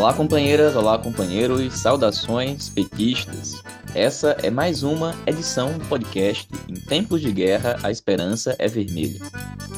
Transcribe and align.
Olá, 0.00 0.14
companheiras, 0.14 0.74
olá, 0.76 0.98
companheiros, 0.98 1.78
saudações 1.78 2.70
petistas. 2.70 3.62
Essa 3.94 4.34
é 4.42 4.48
mais 4.48 4.82
uma 4.82 5.14
edição 5.26 5.76
do 5.76 5.84
podcast 5.84 6.48
Em 6.66 6.74
Tempos 6.74 7.20
de 7.20 7.30
Guerra, 7.30 7.78
a 7.82 7.90
Esperança 7.90 8.56
é 8.58 8.66
Vermelha. 8.66 9.20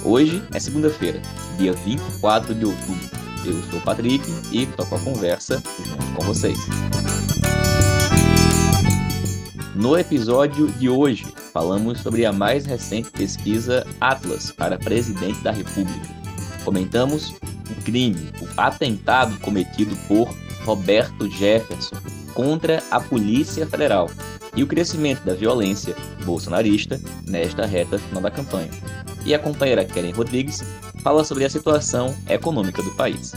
Hoje 0.04 0.40
é 0.54 0.60
segunda-feira, 0.60 1.20
dia 1.58 1.72
24 1.72 2.54
de 2.54 2.64
outubro. 2.64 3.10
Eu 3.44 3.60
sou 3.64 3.80
o 3.80 3.82
Patrick 3.82 4.24
e 4.52 4.64
toco 4.64 4.94
a 4.94 5.00
conversa 5.00 5.60
junto 5.84 6.14
com 6.14 6.24
vocês. 6.24 6.58
No 9.74 9.98
episódio 9.98 10.68
de 10.68 10.88
hoje, 10.88 11.26
falamos 11.52 11.98
sobre 11.98 12.24
a 12.24 12.32
mais 12.32 12.64
recente 12.64 13.10
pesquisa 13.10 13.84
Atlas 14.00 14.52
para 14.52 14.78
presidente 14.78 15.40
da 15.40 15.50
República. 15.50 16.08
Comentamos 16.64 17.34
o 17.72 17.82
crime, 17.82 18.30
o 18.40 18.48
atentado 18.56 19.38
cometido 19.40 19.96
por 20.08 20.32
Roberto 20.64 21.28
Jefferson 21.30 21.96
contra 22.32 22.82
a 22.90 23.00
Polícia 23.00 23.66
Federal 23.66 24.10
e 24.54 24.62
o 24.62 24.66
crescimento 24.66 25.24
da 25.24 25.34
violência 25.34 25.96
bolsonarista 26.24 27.00
nesta 27.26 27.66
reta 27.66 27.98
final 27.98 28.22
da 28.22 28.30
campanha. 28.30 28.70
E 29.24 29.34
a 29.34 29.38
companheira 29.38 29.84
Karen 29.84 30.12
Rodrigues 30.12 30.62
fala 31.02 31.24
sobre 31.24 31.44
a 31.44 31.50
situação 31.50 32.14
econômica 32.28 32.82
do 32.82 32.90
país. 32.92 33.32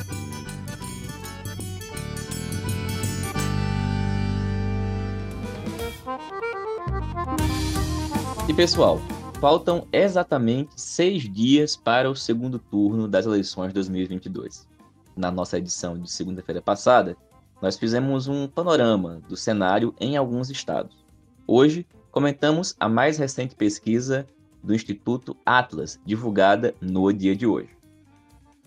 E 8.48 8.54
pessoal, 8.54 9.02
faltam 9.36 9.88
exatamente 9.92 10.80
seis 10.80 11.24
dias 11.24 11.76
para 11.76 12.10
o 12.10 12.16
segundo 12.16 12.58
turno 12.58 13.08
das 13.08 13.26
eleições 13.26 13.68
de 13.70 13.74
2022. 13.76 14.68
Na 15.16 15.30
nossa 15.30 15.58
edição 15.58 16.00
de 16.00 16.10
segunda-feira 16.10 16.62
passada, 16.62 17.18
nós 17.62 17.78
fizemos 17.78 18.28
um 18.28 18.48
panorama 18.48 19.22
do 19.28 19.36
cenário 19.36 19.94
em 20.00 20.16
alguns 20.16 20.50
estados. 20.50 21.06
Hoje, 21.46 21.86
comentamos 22.12 22.76
a 22.80 22.88
mais 22.88 23.18
recente 23.18 23.56
pesquisa 23.56 24.26
do 24.64 24.74
Instituto 24.74 25.36
Atlas, 25.46 26.00
divulgada 26.06 26.74
no 26.82 27.12
dia 27.12 27.36
de 27.36 27.46
hoje. 27.46 27.70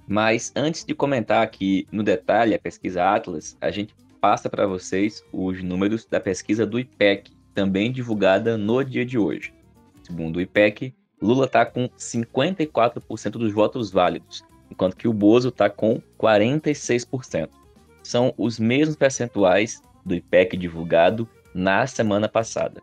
Mas 0.07 0.53
antes 0.55 0.85
de 0.85 0.95
comentar 0.95 1.43
aqui 1.43 1.87
no 1.91 2.03
detalhe 2.03 2.55
a 2.55 2.59
pesquisa 2.59 3.05
Atlas, 3.05 3.57
a 3.61 3.71
gente 3.71 3.95
passa 4.21 4.49
para 4.49 4.67
vocês 4.67 5.25
os 5.33 5.63
números 5.63 6.05
da 6.05 6.21
pesquisa 6.21 6.67
do 6.67 6.79
IPEC, 6.79 7.33
também 7.55 7.91
divulgada 7.91 8.57
no 8.57 8.83
dia 8.85 9.05
de 9.05 9.19
hoje. 9.19 9.58
Segundo 10.09 10.37
o 10.37 10.41
IPEC, 10.41 10.95
Lula 11.21 11.45
está 11.45 11.67
com 11.67 11.87
54% 11.91 13.33
dos 13.33 13.53
votos 13.53 13.91
válidos, 13.91 14.43
enquanto 14.71 14.97
que 14.97 15.07
o 15.07 15.13
Bozo 15.13 15.51
está 15.51 15.69
com 15.69 16.01
46%. 16.19 17.51
São 18.03 18.33
os 18.39 18.59
mesmos 18.59 18.97
percentuais 18.97 19.83
do 20.07 20.15
IPEC 20.15 20.57
divulgado 20.57 21.29
na 21.55 21.87
semana 21.87 22.27
passada. 22.27 22.81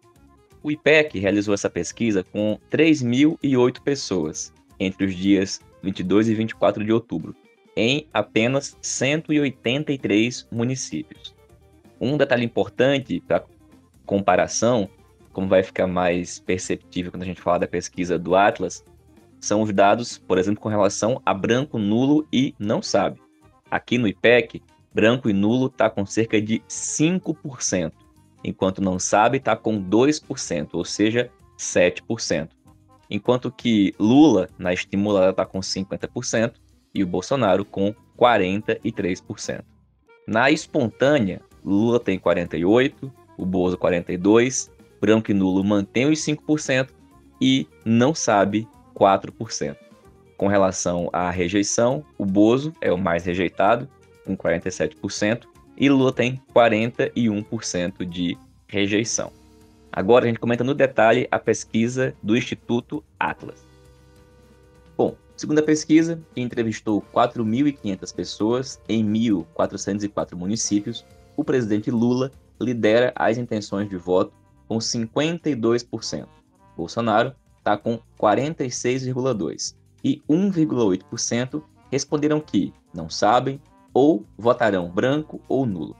O 0.61 0.69
IPEC 0.69 1.17
realizou 1.17 1.55
essa 1.55 1.69
pesquisa 1.69 2.23
com 2.23 2.59
3.008 2.69 3.81
pessoas 3.81 4.53
entre 4.79 5.05
os 5.05 5.15
dias 5.15 5.59
22 5.81 6.29
e 6.29 6.35
24 6.35 6.83
de 6.83 6.93
outubro, 6.93 7.35
em 7.75 8.07
apenas 8.13 8.77
183 8.83 10.47
municípios. 10.51 11.35
Um 11.99 12.17
detalhe 12.17 12.45
importante 12.45 13.19
para 13.27 13.45
comparação 14.05 14.87
como 15.35 15.49
vai 15.49 15.61
ficar 15.61 15.85
mais 15.85 16.39
perceptível 16.39 17.11
quando 17.11 17.23
a 17.23 17.25
gente 17.25 17.41
falar 17.41 17.57
da 17.57 17.67
pesquisa 17.67 18.17
do 18.17 18.37
Atlas, 18.37 18.85
são 19.37 19.61
os 19.61 19.73
dados, 19.73 20.17
por 20.17 20.37
exemplo, 20.37 20.61
com 20.61 20.69
relação 20.69 21.21
a 21.25 21.33
branco, 21.33 21.77
nulo 21.77 22.25
e 22.31 22.55
não 22.57 22.81
sabe. 22.81 23.19
Aqui 23.69 23.97
no 23.97 24.07
IPEC, 24.07 24.63
branco 24.93 25.29
e 25.29 25.33
nulo 25.33 25.67
está 25.67 25.89
com 25.89 26.05
cerca 26.05 26.41
de 26.41 26.61
5%, 26.69 27.91
enquanto 28.45 28.81
não 28.81 28.97
sabe 28.97 29.37
está 29.37 29.57
com 29.57 29.77
2%, 29.77 30.69
ou 30.71 30.85
seja, 30.85 31.29
7%. 31.59 32.49
Enquanto 33.09 33.51
que 33.51 33.93
Lula, 33.99 34.49
na 34.57 34.73
estimulada, 34.73 35.31
está 35.31 35.45
com 35.45 35.59
50% 35.59 36.53
e 36.93 37.03
o 37.03 37.07
Bolsonaro 37.07 37.65
com 37.65 37.93
43%. 38.17 39.65
Na 40.25 40.49
espontânea, 40.49 41.41
Lula 41.61 41.99
tem 41.99 42.17
48%, 42.17 43.11
o 43.37 43.45
Bozo 43.45 43.77
42%, 43.77 44.74
branco 45.05 45.29
e 45.29 45.35
nulo 45.35 45.63
mantém 45.63 46.09
os 46.09 46.19
5% 46.21 46.89
e 47.39 47.67
não 47.85 48.15
sabe 48.15 48.67
4%. 48.95 49.77
Com 50.35 50.47
relação 50.47 51.11
à 51.13 51.29
rejeição, 51.29 52.03
o 52.17 52.25
Bozo 52.25 52.73
é 52.81 52.91
o 52.91 52.97
mais 52.97 53.23
rejeitado, 53.23 53.87
com 54.25 54.35
47%, 54.35 55.43
e 55.77 55.89
Lula 55.89 56.11
tem 56.11 56.41
41% 56.55 58.03
de 58.03 58.35
rejeição. 58.67 59.31
Agora 59.91 60.25
a 60.25 60.27
gente 60.27 60.39
comenta 60.39 60.63
no 60.63 60.73
detalhe 60.73 61.27
a 61.29 61.37
pesquisa 61.37 62.15
do 62.23 62.35
Instituto 62.35 63.03
Atlas. 63.19 63.63
Bom, 64.97 65.15
segundo 65.37 65.59
a 65.59 65.63
pesquisa, 65.63 66.19
que 66.33 66.41
entrevistou 66.41 67.03
4.500 67.13 68.15
pessoas 68.15 68.81
em 68.89 69.05
1.404 69.05 70.33
municípios, 70.33 71.05
o 71.37 71.43
presidente 71.43 71.91
Lula 71.91 72.31
lidera 72.59 73.13
as 73.15 73.37
intenções 73.37 73.87
de 73.87 73.97
voto 73.97 74.33
com 74.67 74.77
52%. 74.77 76.27
Bolsonaro 76.75 77.33
está 77.57 77.77
com 77.77 77.99
46,2%. 78.19 79.75
E 80.03 80.21
1,8% 80.29 81.63
responderam 81.91 82.39
que 82.39 82.71
não 82.93 83.09
sabem 83.09 83.59
ou 83.93 84.25
votarão 84.37 84.89
branco 84.89 85.41
ou 85.47 85.65
nulo. 85.65 85.95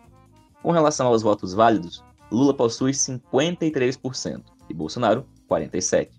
Com 0.62 0.72
relação 0.72 1.08
aos 1.08 1.24
votos 1.24 1.54
válidos, 1.54 2.04
Lula 2.32 2.54
possui 2.54 2.92
53% 2.92 4.44
e 4.70 4.74
Bolsonaro 4.74 5.26
47%. 5.50 6.10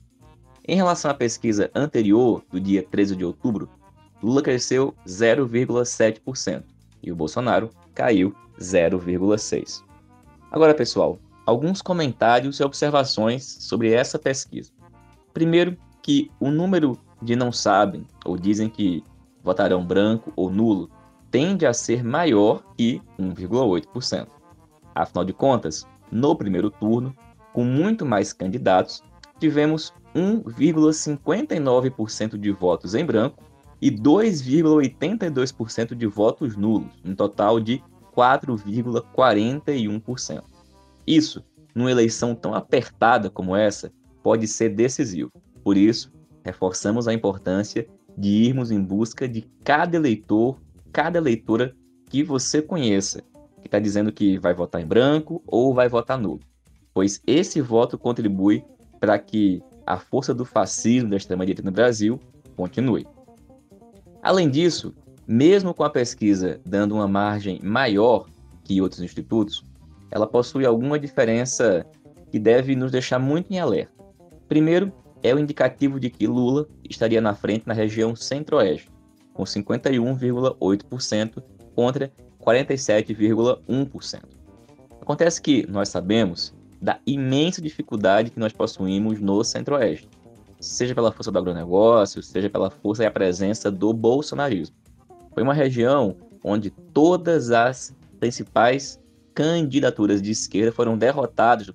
Em 0.69 0.75
relação 0.75 1.11
à 1.11 1.15
pesquisa 1.15 1.71
anterior, 1.75 2.43
do 2.51 2.59
dia 2.59 2.83
13 2.83 3.15
de 3.15 3.25
outubro, 3.25 3.69
Lula 4.23 4.43
cresceu 4.43 4.95
0,7% 5.07 6.65
e 7.03 7.13
o 7.13 7.17
Bolsonaro 7.17 7.71
caiu 7.95 8.35
0,6%. 8.59 9.85
Agora, 10.51 10.75
pessoal, 10.75 11.19
alguns 11.47 11.81
comentários 11.81 12.59
e 12.59 12.65
observações 12.65 13.45
sobre 13.45 13.93
essa 13.93 14.19
pesquisa. 14.19 14.73
Primeiro, 15.33 15.79
que 16.03 16.29
o 16.41 16.51
número 16.51 16.99
de 17.23 17.37
não 17.37 17.53
sabem 17.53 18.05
ou 18.25 18.37
dizem 18.37 18.69
que 18.69 19.05
votarão 19.43 19.83
branco 19.85 20.33
ou 20.35 20.51
nulo 20.51 20.91
tende 21.31 21.65
a 21.65 21.73
ser 21.73 22.03
maior 22.05 22.65
que 22.77 23.01
1,8%. 23.19 24.27
Afinal 24.95 25.25
de 25.25 25.33
contas, 25.33 25.87
no 26.11 26.37
primeiro 26.37 26.71
turno, 26.71 27.17
com 27.53 27.65
muito 27.65 28.05
mais 28.05 28.33
candidatos, 28.33 29.03
tivemos 29.39 29.95
1,59% 30.15 32.39
de 32.39 32.51
votos 32.51 32.95
em 32.95 33.05
branco 33.05 33.45
e 33.81 33.89
2,82% 33.91 35.95
de 35.95 36.07
votos 36.07 36.57
nulos, 36.57 36.91
um 37.05 37.15
total 37.15 37.61
de 37.61 37.83
4,41%. 38.17 40.56
Isso, 41.07 41.45
numa 41.75 41.91
eleição 41.91 42.35
tão 42.35 42.55
apertada 42.55 43.31
como 43.31 43.55
essa, 43.55 43.93
pode 44.23 44.49
ser 44.49 44.71
decisivo. 44.71 45.31
Por 45.63 45.77
isso, 45.77 46.13
reforçamos 46.45 47.07
a 47.07 47.15
importância 47.15 47.87
de 48.17 48.29
irmos 48.29 48.71
em 48.71 48.81
busca 48.81 49.29
de 49.29 49.43
cada 49.63 49.97
eleitor, 49.97 50.59
cada 50.93 51.19
eleitora 51.19 51.75
que 52.09 52.23
você 52.23 52.63
conheça, 52.63 53.23
que 53.61 53.69
está 53.69 53.79
dizendo 53.79 54.13
que 54.13 54.39
vai 54.39 54.55
votar 54.55 54.81
em 54.81 54.87
branco 54.87 55.43
ou 55.47 55.75
vai 55.75 55.89
votar 55.89 56.19
nulo, 56.19 56.41
pois 56.95 57.21
esse 57.27 57.61
voto 57.61 57.99
contribui 57.99 58.65
para 58.99 59.19
que 59.19 59.63
a 59.87 59.99
força 59.99 60.35
do 60.35 60.45
fascismo 60.45 61.11
da 61.11 61.17
extrema-direita 61.17 61.63
no 61.63 61.71
Brasil 61.71 62.19
continue. 62.57 63.07
Além 64.23 64.51
disso, 64.51 64.95
mesmo 65.27 65.75
com 65.75 65.85
a 65.85 65.91
pesquisa 65.91 66.61
dando 66.65 66.95
uma 66.95 67.07
margem 67.07 67.61
maior 67.63 68.27
que 68.65 68.81
outros 68.81 69.03
institutos, 69.03 69.65
ela 70.11 70.27
possui 70.27 70.65
alguma 70.67 70.99
diferença 70.99 71.87
que 72.31 72.39
deve 72.39 72.75
nos 72.77 72.91
deixar 72.93 73.19
muito 73.19 73.53
em 73.53 73.59
alerta. 73.59 73.93
Primeiro, 74.49 74.93
é 75.23 75.35
o 75.35 75.39
indicativo 75.39 75.99
de 75.99 76.11
que 76.11 76.27
Lula 76.27 76.67
estaria 76.89 77.21
na 77.21 77.35
frente 77.35 77.67
na 77.67 77.75
região 77.75 78.15
centro-oeste, 78.15 78.91
com 79.33 79.45
51,8% 79.45 81.43
contra 81.75 82.11
47,1%. 82.41 84.23
Acontece 85.01 85.43
que 85.43 85.67
nós 85.69 85.89
sabemos 85.89 86.55
da 86.81 86.99
imensa 87.07 87.61
dificuldade 87.61 88.31
que 88.31 88.39
nós 88.39 88.53
possuímos 88.53 89.21
no 89.21 89.43
centro-oeste, 89.43 90.09
seja 90.61 90.95
pela 90.95 91.13
força 91.13 91.33
do 91.33 91.39
agronegócio, 91.39 92.23
seja 92.23 92.49
pela 92.49 92.71
força 92.71 93.03
e 93.03 93.07
a 93.07 93.11
presença 93.11 93.71
do 93.71 93.93
bolsonarismo. 93.93 94.77
Foi 95.35 95.43
uma 95.43 95.55
região 95.55 96.17
onde 96.43 96.71
todas 96.71 97.51
as 97.51 97.95
principais 98.21 99.01
candidaturas 99.37 100.23
de 100.23 100.31
esquerda 100.31 100.73
foram 100.73 100.97
derrotadas 100.97 101.71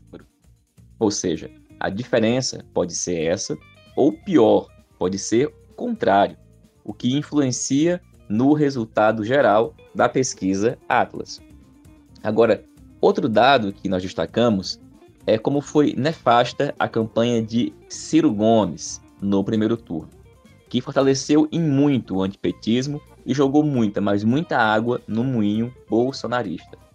Ou 1.00 1.12
seja, 1.12 1.52
a 1.80 1.92
diferença 1.92 2.66
pode 2.74 2.96
ser 2.96 3.22
essa, 3.22 3.56
ou 3.96 4.12
pior, 4.12 4.68
pode 4.98 5.20
ser 5.20 5.46
o 5.46 5.74
contrário, 5.76 6.36
o 6.84 6.92
que 6.92 7.16
influencia 7.16 8.02
no 8.28 8.54
resultado 8.54 9.24
geral 9.24 9.76
da 9.94 10.10
pesquisa 10.10 10.76
Atlas. 10.90 11.40
Agora, 12.24 12.64
outro 13.00 13.30
dado 13.30 13.72
que 13.72 13.88
nós 13.88 14.02
destacamos 14.02 14.82
é 15.28 15.38
como 15.38 15.62
foi 15.62 15.94
nefasta 15.96 16.74
a 16.80 16.88
campanha 16.88 17.44
de 17.44 17.72
Ciro 17.88 18.34
Gomes 18.34 19.00
no 19.22 19.44
primeiro 19.44 19.78
turno, 19.78 20.10
que 20.68 20.82
fortaleceu 20.82 21.48
em 21.52 21.62
muito 21.62 22.16
o 22.16 22.24
antipetismo 22.24 23.00
e 23.24 23.36
jogou 23.36 23.64
muita, 23.64 24.02
mas 24.02 24.24
muita 24.24 24.58
água 24.58 25.00
no 25.08 25.24
moinho 25.24 25.72
bolsonarista. 25.88 26.91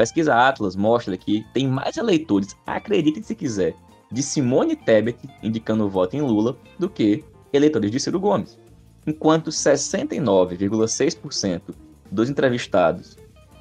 Pesquisa 0.00 0.34
Atlas 0.34 0.74
mostra 0.76 1.14
que 1.14 1.44
tem 1.52 1.68
mais 1.68 1.98
eleitores, 1.98 2.56
acreditem 2.66 3.22
se 3.22 3.34
quiser, 3.34 3.74
de 4.10 4.22
Simone 4.22 4.74
Tebet 4.74 5.18
indicando 5.42 5.90
voto 5.90 6.16
em 6.16 6.22
Lula 6.22 6.56
do 6.78 6.88
que 6.88 7.22
eleitores 7.52 7.90
de 7.90 8.00
Ciro 8.00 8.18
Gomes. 8.18 8.58
Enquanto 9.06 9.50
69,6% 9.50 11.74
dos 12.10 12.30
entrevistados 12.30 13.18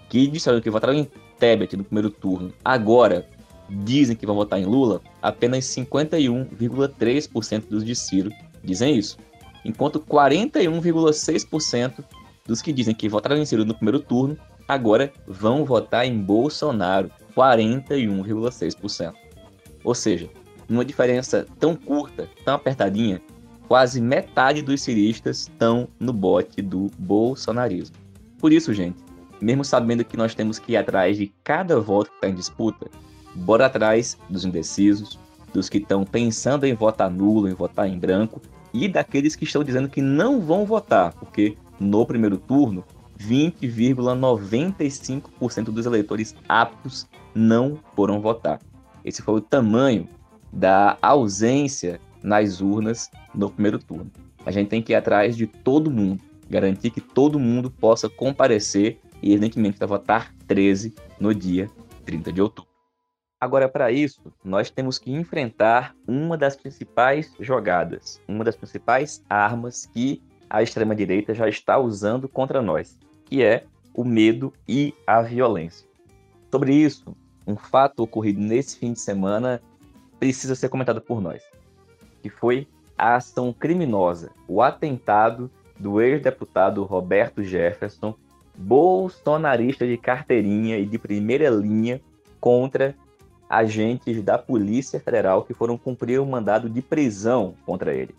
que 0.07 0.27
disseram 0.27 0.62
que 0.62 0.69
votaram 0.69 0.94
em 0.94 1.12
Tebet 1.38 1.75
no 1.75 1.83
primeiro 1.83 2.09
turno 2.09 2.53
agora 2.63 3.27
dizem 3.69 4.15
que 4.15 4.25
vão 4.25 4.38
votar 4.38 4.62
em 4.62 4.65
Lula, 4.65 5.01
apenas 5.21 5.65
51,3% 5.65 7.68
dos 7.68 7.83
de 7.83 7.97
Ciro 7.97 8.31
dizem 8.63 8.95
isso. 8.95 9.18
Enquanto 9.65 10.00
41,6% 10.00 12.01
dos 12.47 12.62
que 12.62 12.71
dizem 12.71 12.95
que 12.95 13.09
votaram 13.09 13.36
em 13.36 13.45
Ciro 13.45 13.65
no 13.65 13.75
primeiro 13.75 14.00
turno 14.00 14.38
agora 14.69 15.12
vão 15.27 15.66
votar 15.66 16.06
em 16.06 16.16
Bolsonaro, 16.16 17.12
41,6%. 17.36 19.13
Ou 19.83 19.95
seja, 19.95 20.30
numa 20.68 20.86
diferença 20.86 21.48
tão 21.60 21.75
curta, 21.75 22.30
tão 22.45 22.54
apertadinha, 22.54 23.19
quase 23.68 24.00
metade 24.00 24.62
dos 24.62 24.83
ciristas 24.83 25.39
estão 25.39 25.88
no 26.00 26.13
bote 26.13 26.62
do 26.62 26.92
bolsonarismo. 27.00 27.95
Por 28.38 28.54
isso, 28.54 28.71
gente, 28.71 28.98
mesmo 29.42 29.66
sabendo 29.66 30.06
que 30.06 30.16
nós 30.16 30.36
temos 30.36 30.60
que 30.60 30.74
ir 30.74 30.77
atrás 30.77 31.18
de 31.18 31.33
cada 31.44 31.80
voto 31.80 32.12
que 32.12 32.18
está 32.18 32.30
em 32.30 32.36
disputa, 32.36 32.88
bora 33.33 33.65
atrás 33.65 34.19
dos 34.30 34.45
indecisos, 34.45 35.18
dos 35.51 35.68
que 35.68 35.80
estão 35.80 36.06
pensando 36.06 36.68
em 36.68 36.75
votar 36.75 37.10
nulo, 37.10 37.50
em 37.50 37.56
votar 37.56 37.88
em 37.88 37.98
branco, 37.98 38.39
e 38.72 38.88
daqueles 38.88 39.36
que 39.36 39.45
estão 39.45 39.63
dizendo 39.63 39.89
que 39.89 40.01
não 40.01 40.39
vão 40.39 40.63
votar, 40.63 41.12
porque 41.13 41.57
no 41.80 42.06
primeiro 42.06 42.38
turno, 42.38 42.83
20,95% 43.19 45.66
dos 45.66 45.86
eleitores 45.86 46.33
aptos 46.48 47.06
não 47.36 47.77
foram 47.95 48.21
votar. 48.21 48.60
Esse 49.04 49.21
foi 49.21 49.36
o 49.36 49.42
tamanho 49.42 50.07
da 50.51 50.98
ausência 51.01 52.00
nas 52.24 52.62
urnas 52.62 53.12
no 53.33 53.50
primeiro 53.50 53.80
turno. 53.80 54.12
A 54.45 54.51
gente 54.51 54.69
tem 54.69 54.81
que 54.81 54.94
ir 54.94 54.95
atrás 54.95 55.36
de 55.36 55.45
todo 55.45 55.92
mundo, 55.92 56.21
garantir 56.50 56.92
que 56.92 57.01
todo 57.01 57.39
mundo 57.39 57.69
possa 57.69 58.10
comparecer 58.10 59.00
e, 59.22 59.31
evidentemente, 59.31 59.77
votar 59.86 60.33
13 60.48 60.95
no 61.19 61.36
dia 61.36 61.69
30 62.06 62.31
de 62.31 62.42
outubro. 62.42 62.69
Agora, 63.42 63.69
para 63.69 63.92
isso, 63.92 64.22
nós 64.44 64.69
temos 64.69 64.98
que 64.98 65.12
enfrentar 65.12 65.95
uma 66.07 66.38
das 66.38 66.57
principais 66.57 67.33
jogadas, 67.39 68.22
uma 68.27 68.44
das 68.44 68.56
principais 68.56 69.24
armas 69.30 69.86
que 69.86 70.22
a 70.50 70.62
extrema-direita 70.62 71.33
já 71.33 71.48
está 71.48 71.77
usando 71.77 72.27
contra 72.27 72.62
nós, 72.62 73.00
que 73.30 73.44
é 73.44 73.64
o 73.94 74.04
medo 74.04 74.52
e 74.68 74.94
a 75.06 75.22
violência. 75.22 75.88
Sobre 76.52 76.74
isso, 76.74 77.16
um 77.46 77.56
fato 77.56 78.02
ocorrido 78.02 78.42
nesse 78.42 78.78
fim 78.78 78.94
de 78.94 79.00
semana 79.00 79.62
precisa 80.20 80.56
ser 80.56 80.70
comentado 80.70 81.00
por 81.00 81.22
nós, 81.22 81.44
que 82.22 82.30
foi 82.30 82.68
a 82.98 83.16
ação 83.16 83.54
criminosa, 83.54 84.31
o 84.48 84.62
atentado 84.62 85.50
do 85.80 86.02
ex-deputado 86.02 86.84
Roberto 86.84 87.44
Jefferson, 87.44 88.16
bolsonarista 88.58 89.88
de 89.88 89.98
carteirinha 89.98 90.78
e 90.78 90.86
de 90.86 90.98
primeira 90.98 91.50
linha 91.50 92.02
contra 92.42 92.96
agentes 93.50 94.22
da 94.22 94.38
Polícia 94.38 95.00
Federal 95.00 95.44
que 95.44 95.54
foram 95.54 95.78
cumprir 95.78 96.20
um 96.20 96.25
mandado 96.25 96.70
de 96.70 96.82
prisão 96.82 97.56
contra 97.66 97.94
ele. 97.94 98.14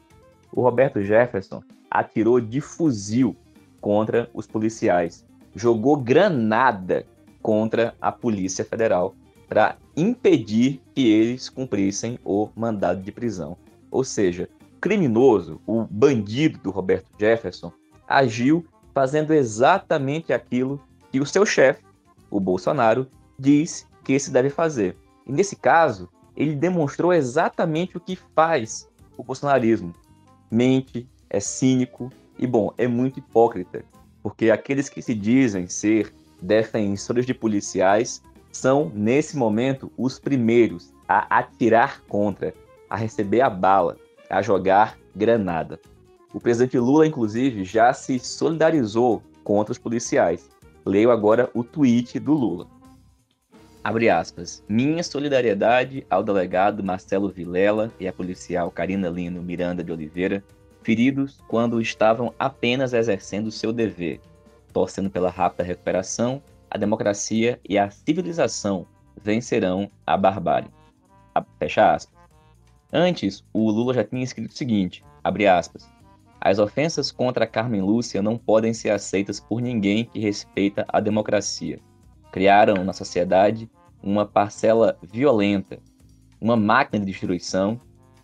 O 0.53 0.63
Roberto 0.63 1.03
Jefferson 1.03 1.63
atirou 1.91 2.41
de 2.41 2.61
fuzil 2.61 3.37
contra 3.81 4.29
os 4.35 4.47
policiais, 4.47 5.25
jogou 5.55 5.97
granada 5.97 7.07
contra 7.43 7.95
a 8.01 8.13
Polícia 8.13 8.65
Federal 8.65 9.15
para 9.49 9.77
impedir 9.97 10.81
que 10.95 11.11
eles 11.11 11.49
cumprissem 11.49 12.19
o 12.25 12.49
mandado 12.55 13.03
de 13.03 13.11
prisão. 13.11 13.57
Ou 13.91 14.05
seja, 14.05 14.49
criminoso, 14.81 15.61
o 15.67 15.85
bandido 15.91 16.59
do 16.59 16.71
Roberto 16.71 17.09
Jefferson, 17.19 17.73
agiu 18.09 18.65
fazendo 18.95 19.33
exatamente 19.33 20.33
aquilo 20.33 20.81
que 21.11 21.21
o 21.21 21.27
seu 21.27 21.45
chefe, 21.45 21.83
o 22.31 22.39
Bolsonaro, 22.39 23.07
diz 23.39 23.87
que 24.05 24.19
se 24.19 24.31
deve 24.31 24.51
fazer. 24.51 24.97
E 25.27 25.33
nesse 25.33 25.57
caso, 25.57 26.09
ele 26.37 26.55
demonstrou 26.55 27.13
exatamente 27.13 27.97
o 27.97 28.01
que 28.01 28.17
faz 28.35 28.89
o 29.17 29.23
bolsonarismo. 29.23 29.95
Mente, 30.51 31.09
é 31.29 31.39
cínico 31.39 32.11
e, 32.41 32.47
bom, 32.47 32.73
é 32.79 32.89
muito 32.89 33.19
hipócrita, 33.19 33.85
porque 34.23 34.51
aqueles 34.51 34.89
que 34.89 35.03
se 35.03 35.15
dizem 35.15 35.69
ser 35.69 36.11
defensores 36.41 37.27
de 37.27 37.35
policiais 37.35 38.23
são, 38.51 38.91
nesse 38.95 39.37
momento, 39.37 39.93
os 39.97 40.19
primeiros 40.19 40.91
a 41.07 41.39
atirar 41.39 42.01
contra, 42.09 42.55
a 42.89 42.97
receber 42.97 43.43
a 43.43 43.51
bala, 43.51 43.99
a 44.31 44.41
jogar 44.41 44.97
granada. 45.15 45.79
O 46.33 46.41
presidente 46.41 46.79
Lula, 46.79 47.07
inclusive, 47.07 47.63
já 47.63 47.93
se 47.93 48.19
solidarizou 48.19 49.23
contra 49.45 49.73
os 49.73 49.79
policiais. 49.79 50.49
Leio 50.87 51.11
agora 51.11 51.51
o 51.53 51.63
tweet 51.63 52.19
do 52.19 52.33
Lula. 52.33 52.67
Abre 53.85 54.09
aspas. 54.09 54.65
Minha 54.67 55.03
solidariedade 55.03 56.07
ao 56.09 56.23
delegado 56.23 56.83
Marcelo 56.83 57.29
Vilela 57.29 57.93
e 58.01 58.09
à 58.09 58.13
policial 58.13 58.71
Karina 58.71 59.11
Lino 59.11 59.43
Miranda 59.43 59.85
de 59.85 59.93
Oliveira, 59.93 60.43
feridos 60.83 61.41
quando 61.49 61.81
estavam 61.81 62.35
apenas 62.39 62.93
exercendo 62.93 63.51
seu 63.51 63.73
dever, 63.73 64.21
torcendo 64.73 65.11
pela 65.11 65.31
rápida 65.31 65.63
recuperação, 65.63 66.43
a 66.71 66.79
democracia 66.79 67.61
e 67.69 67.79
a 67.79 67.91
civilização 67.91 68.87
vencerão 69.23 69.91
a 70.07 70.17
barbárie. 70.17 70.71
Fecha 71.59 71.95
aspas. 71.95 72.19
Antes, 72.93 73.45
o 73.53 73.71
Lula 73.71 73.95
já 73.95 74.05
tinha 74.05 74.23
escrito 74.23 74.51
o 74.51 74.57
seguinte, 74.57 75.05
abre 75.23 75.47
aspas, 75.47 75.89
as 76.41 76.59
ofensas 76.59 77.13
contra 77.13 77.47
Carmen 77.47 77.83
Lúcia 77.83 78.23
não 78.23 78.39
podem 78.39 78.73
ser 78.73 78.91
aceitas 78.91 79.39
por 79.39 79.61
ninguém 79.61 80.07
que 80.07 80.19
respeita 80.19 80.87
a 80.89 80.99
democracia. 80.99 81.79
Criaram 82.33 82.83
na 82.83 82.93
sociedade 82.95 83.71
uma 84.03 84.25
parcela 84.25 84.99
violenta, 85.03 85.79
uma 86.41 86.57
máquina 86.57 87.05
de 87.05 87.13
destruição 87.13 87.79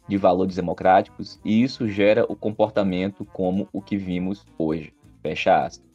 de 0.08 0.16
valores 0.16 0.56
democráticos, 0.56 1.40
e 1.44 1.62
isso 1.62 1.88
gera 1.88 2.24
o 2.28 2.36
comportamento 2.36 3.24
como 3.24 3.68
o 3.72 3.82
que 3.82 3.96
vimos 3.96 4.44
hoje. 4.58 4.92
Fecha 5.22 5.64
aspas. 5.64 5.86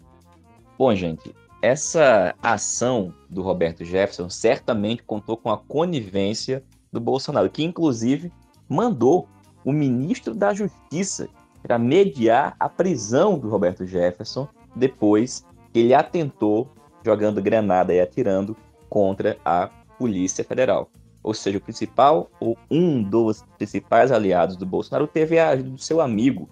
Bom, 0.77 0.93
gente, 0.95 1.33
essa 1.61 2.35
ação 2.41 3.13
do 3.29 3.41
Roberto 3.41 3.85
Jefferson 3.85 4.29
certamente 4.29 5.03
contou 5.03 5.37
com 5.37 5.49
a 5.49 5.57
conivência 5.57 6.63
do 6.91 6.99
Bolsonaro, 6.99 7.49
que 7.49 7.63
inclusive 7.63 8.31
mandou 8.67 9.27
o 9.63 9.71
ministro 9.71 10.33
da 10.33 10.53
Justiça 10.53 11.29
para 11.61 11.77
mediar 11.77 12.55
a 12.59 12.67
prisão 12.67 13.37
do 13.37 13.47
Roberto 13.47 13.85
Jefferson 13.85 14.47
depois 14.75 15.45
que 15.71 15.79
ele 15.79 15.93
atentou 15.93 16.73
jogando 17.05 17.41
granada 17.41 17.93
e 17.93 18.01
atirando 18.01 18.57
contra 18.89 19.37
a 19.45 19.69
Polícia 19.97 20.43
Federal. 20.43 20.89
Ou 21.23 21.33
seja, 21.33 21.57
o 21.57 21.61
principal 21.61 22.29
ou 22.39 22.57
um 22.69 23.03
dos 23.03 23.43
principais 23.57 24.11
aliados 24.11 24.55
do 24.55 24.65
Bolsonaro 24.65 25.07
teve 25.07 25.37
a 25.37 25.49
ajuda 25.49 25.69
do 25.69 25.77
seu 25.77 26.01
amigo 26.01 26.49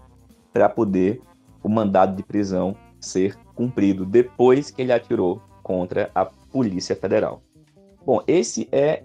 para 0.54 0.70
poder 0.70 1.22
o 1.64 1.70
mandado 1.70 2.16
de 2.16 2.24
prisão 2.24 2.76
ser 3.00 3.36
cumprido 3.56 4.06
depois 4.06 4.72
que 4.72 4.82
ele 4.82 4.94
atirou 4.94 5.42
contra 5.64 6.10
a 6.14 6.26
Polícia 6.26 6.96
Federal. 6.96 7.42
Bom, 8.06 8.22
esse 8.28 8.68
é 8.72 9.04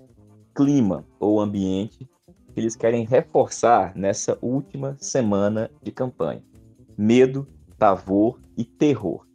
clima 0.54 1.04
ou 1.18 1.40
ambiente 1.40 2.08
que 2.52 2.60
eles 2.60 2.76
querem 2.76 3.04
reforçar 3.04 3.94
nessa 3.96 4.38
última 4.40 4.96
semana 4.98 5.70
de 5.82 5.90
campanha. 5.90 6.42
Medo, 6.96 7.46
pavor 7.76 8.38
e 8.56 8.64
terror. 8.64 9.26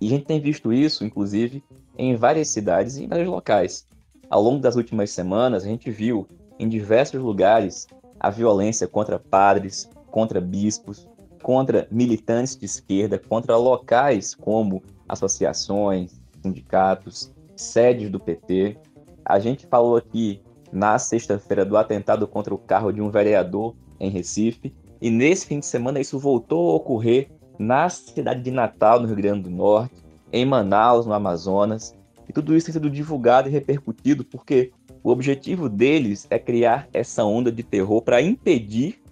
E 0.00 0.06
a 0.06 0.10
gente 0.10 0.26
tem 0.26 0.40
visto 0.40 0.72
isso, 0.72 1.04
inclusive, 1.04 1.64
em 1.96 2.14
várias 2.14 2.48
cidades 2.48 2.96
e 2.96 3.04
em 3.04 3.08
vários 3.08 3.28
locais. 3.28 3.86
Ao 4.32 4.40
longo 4.40 4.60
das 4.60 4.76
últimas 4.76 5.10
semanas, 5.10 5.62
a 5.62 5.66
gente 5.66 5.90
viu 5.90 6.26
em 6.58 6.66
diversos 6.66 7.20
lugares 7.20 7.86
a 8.18 8.30
violência 8.30 8.88
contra 8.88 9.18
padres, 9.18 9.90
contra 10.10 10.40
bispos, 10.40 11.06
contra 11.42 11.86
militantes 11.90 12.56
de 12.56 12.64
esquerda, 12.64 13.18
contra 13.18 13.58
locais 13.58 14.34
como 14.34 14.82
associações, 15.06 16.18
sindicatos, 16.42 17.30
sedes 17.54 18.08
do 18.08 18.18
PT. 18.18 18.78
A 19.22 19.38
gente 19.38 19.66
falou 19.66 19.96
aqui 19.96 20.40
na 20.72 20.98
sexta-feira 20.98 21.62
do 21.62 21.76
atentado 21.76 22.26
contra 22.26 22.54
o 22.54 22.58
carro 22.58 22.90
de 22.90 23.02
um 23.02 23.10
vereador 23.10 23.74
em 24.00 24.08
Recife. 24.08 24.74
E 24.98 25.10
nesse 25.10 25.46
fim 25.46 25.58
de 25.60 25.66
semana 25.66 26.00
isso 26.00 26.18
voltou 26.18 26.70
a 26.70 26.76
ocorrer 26.76 27.30
na 27.58 27.86
cidade 27.90 28.40
de 28.40 28.50
Natal, 28.50 28.98
no 28.98 29.08
Rio 29.08 29.16
Grande 29.16 29.42
do 29.42 29.50
Norte, 29.50 30.02
em 30.32 30.46
Manaus, 30.46 31.04
no 31.04 31.12
Amazonas. 31.12 31.94
E 32.28 32.32
tudo 32.32 32.56
isso 32.56 32.66
tem 32.66 32.72
sido 32.72 32.90
divulgado 32.90 33.48
e 33.48 33.52
repercutido 33.52 34.24
porque 34.24 34.72
o 35.02 35.10
objetivo 35.10 35.68
deles 35.68 36.26
é 36.30 36.38
criar 36.38 36.88
essa 36.92 37.24
onda 37.24 37.50
de 37.50 37.62
terror 37.62 38.02
para 38.02 38.22
impedir 38.22 39.02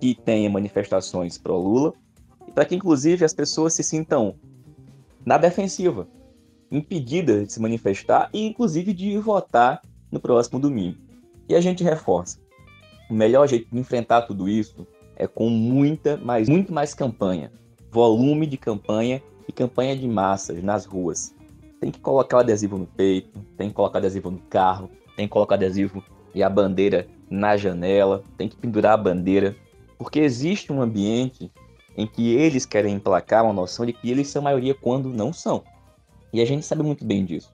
que 0.00 0.14
tenha 0.14 0.48
manifestações 0.48 1.38
pró-Lula 1.38 1.94
e 2.46 2.52
para 2.52 2.64
que, 2.64 2.74
inclusive, 2.74 3.24
as 3.24 3.32
pessoas 3.34 3.74
se 3.74 3.82
sintam 3.82 4.34
na 5.24 5.38
defensiva, 5.38 6.08
impedidas 6.70 7.46
de 7.46 7.52
se 7.52 7.60
manifestar 7.60 8.28
e, 8.32 8.46
inclusive, 8.46 8.92
de 8.92 9.16
votar 9.18 9.82
no 10.10 10.20
próximo 10.20 10.58
domingo. 10.58 10.98
E 11.48 11.54
a 11.54 11.60
gente 11.60 11.84
reforça: 11.84 12.38
o 13.10 13.14
melhor 13.14 13.48
jeito 13.48 13.68
de 13.70 13.78
enfrentar 13.78 14.22
tudo 14.22 14.48
isso 14.48 14.86
é 15.16 15.26
com 15.26 15.48
muita, 15.48 16.16
mais, 16.16 16.48
muito 16.48 16.72
mais 16.72 16.94
campanha, 16.94 17.52
volume 17.90 18.46
de 18.46 18.56
campanha 18.56 19.22
e 19.46 19.52
campanha 19.52 19.96
de 19.96 20.06
massas 20.06 20.62
nas 20.62 20.84
ruas. 20.84 21.34
Tem 21.82 21.90
que 21.90 21.98
colocar 21.98 22.36
o 22.36 22.40
adesivo 22.40 22.78
no 22.78 22.86
peito, 22.86 23.40
tem 23.56 23.68
que 23.68 23.74
colocar 23.74 23.98
adesivo 23.98 24.30
no 24.30 24.38
carro, 24.38 24.88
tem 25.16 25.26
que 25.26 25.32
colocar 25.32 25.56
adesivo 25.56 26.00
e 26.32 26.40
a 26.40 26.48
bandeira 26.48 27.08
na 27.28 27.56
janela, 27.56 28.22
tem 28.38 28.48
que 28.48 28.54
pendurar 28.54 28.92
a 28.92 28.96
bandeira, 28.96 29.56
porque 29.98 30.20
existe 30.20 30.72
um 30.72 30.80
ambiente 30.80 31.50
em 31.96 32.06
que 32.06 32.36
eles 32.36 32.64
querem 32.64 32.94
emplacar 32.94 33.42
uma 33.42 33.52
noção 33.52 33.84
de 33.84 33.92
que 33.92 34.08
eles 34.08 34.28
são 34.28 34.40
maioria 34.40 34.76
quando 34.76 35.08
não 35.08 35.32
são. 35.32 35.64
E 36.32 36.40
a 36.40 36.44
gente 36.44 36.64
sabe 36.64 36.84
muito 36.84 37.04
bem 37.04 37.24
disso. 37.24 37.52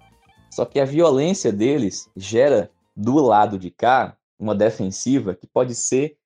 Só 0.50 0.66
que 0.66 0.78
a 0.78 0.84
violência 0.84 1.50
deles 1.50 2.10
gera 2.14 2.70
do 2.94 3.14
lado 3.14 3.58
de 3.58 3.70
cá 3.70 4.14
uma 4.38 4.54
defensiva 4.54 5.34
que 5.34 5.46
pode 5.46 5.74
ser 5.74 6.18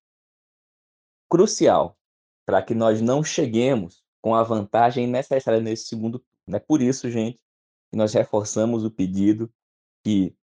crucial 1.30 1.96
para 2.44 2.60
que 2.60 2.74
nós 2.74 3.00
não 3.00 3.22
cheguemos 3.22 4.02
com 4.20 4.34
a 4.34 4.42
vantagem 4.42 5.06
necessária 5.06 5.60
nesse 5.60 5.86
segundo. 5.86 6.20
É 6.48 6.58
por 6.58 6.82
isso, 6.82 7.08
gente, 7.08 7.40
que 7.92 7.98
nós 7.98 8.14
reforçamos 8.14 8.84
o 8.84 8.90
pedido 8.90 9.52
que 10.02 10.34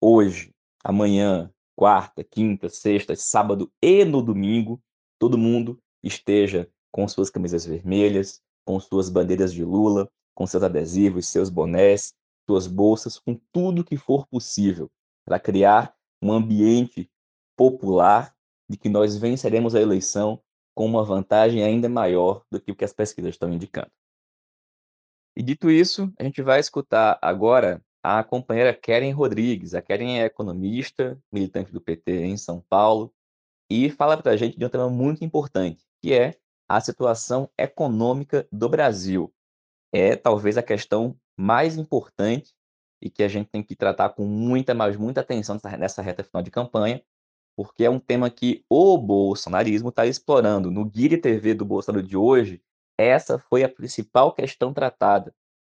hoje, 0.00 0.52
amanhã, 0.82 1.52
quarta, 1.76 2.24
quinta, 2.24 2.70
sexta, 2.70 3.14
sábado 3.14 3.70
e 3.82 4.06
no 4.06 4.22
domingo, 4.22 4.82
todo 5.18 5.36
mundo 5.36 5.78
esteja 6.02 6.68
com 6.90 7.06
suas 7.06 7.28
camisas 7.28 7.66
vermelhas, 7.66 8.40
com 8.64 8.80
suas 8.80 9.10
bandeiras 9.10 9.52
de 9.52 9.62
Lula, 9.62 10.10
com 10.34 10.46
seus 10.46 10.62
adesivos, 10.62 11.28
seus 11.28 11.50
bonés, 11.50 12.14
suas 12.48 12.66
bolsas, 12.66 13.18
com 13.18 13.38
tudo 13.52 13.84
que 13.84 13.98
for 13.98 14.26
possível 14.26 14.90
para 15.26 15.38
criar 15.38 15.94
um 16.22 16.32
ambiente 16.32 17.10
popular 17.54 18.34
de 18.68 18.78
que 18.78 18.88
nós 18.88 19.16
venceremos 19.16 19.74
a 19.74 19.80
eleição 19.80 20.40
com 20.74 20.86
uma 20.86 21.04
vantagem 21.04 21.62
ainda 21.62 21.88
maior 21.88 22.42
do 22.50 22.58
que 22.58 22.72
o 22.72 22.74
que 22.74 22.84
as 22.84 22.94
pesquisas 22.94 23.34
estão 23.34 23.52
indicando. 23.52 23.90
E 25.36 25.42
dito 25.42 25.70
isso, 25.70 26.12
a 26.18 26.22
gente 26.22 26.40
vai 26.42 26.60
escutar 26.60 27.18
agora 27.20 27.82
a 28.02 28.22
companheira 28.22 28.74
Keren 28.74 29.12
Rodrigues. 29.12 29.74
A 29.74 29.82
Keren 29.82 30.20
é 30.20 30.26
economista, 30.26 31.18
militante 31.32 31.72
do 31.72 31.80
PT 31.80 32.24
em 32.24 32.36
São 32.36 32.60
Paulo, 32.68 33.12
e 33.68 33.90
fala 33.90 34.16
para 34.16 34.32
a 34.32 34.36
gente 34.36 34.58
de 34.58 34.64
um 34.64 34.68
tema 34.68 34.88
muito 34.88 35.24
importante, 35.24 35.84
que 36.00 36.12
é 36.12 36.34
a 36.68 36.80
situação 36.80 37.50
econômica 37.58 38.46
do 38.52 38.68
Brasil. 38.68 39.32
É 39.92 40.16
talvez 40.16 40.56
a 40.56 40.62
questão 40.62 41.16
mais 41.36 41.76
importante 41.76 42.54
e 43.02 43.10
que 43.10 43.22
a 43.22 43.28
gente 43.28 43.48
tem 43.48 43.62
que 43.62 43.74
tratar 43.74 44.10
com 44.10 44.24
muita, 44.24 44.74
mas 44.74 44.96
muita 44.96 45.20
atenção 45.20 45.58
nessa 45.78 46.02
reta 46.02 46.22
final 46.22 46.42
de 46.42 46.50
campanha, 46.50 47.02
porque 47.56 47.84
é 47.84 47.90
um 47.90 47.98
tema 47.98 48.30
que 48.30 48.64
o 48.68 48.96
bolsonarismo 48.98 49.88
está 49.88 50.06
explorando. 50.06 50.70
No 50.70 50.84
Guiri 50.84 51.16
TV 51.16 51.54
do 51.54 51.64
Bolsonaro 51.64 52.06
de 52.06 52.16
hoje, 52.16 52.62
essa 52.98 53.38
foi 53.38 53.64
a 53.64 53.68
principal 53.68 54.32
questão 54.32 54.72
tratada. 54.72 55.34